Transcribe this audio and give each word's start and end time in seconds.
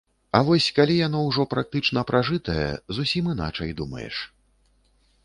А 0.37 0.39
вось 0.45 0.69
калі 0.77 0.93
яно 1.07 1.19
ўжо 1.25 1.43
практычна 1.51 2.03
пражытае, 2.11 2.63
зусім 3.01 3.29
іначай 3.35 3.77
думаеш. 3.83 4.15